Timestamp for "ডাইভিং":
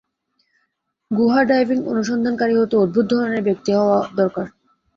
1.43-1.79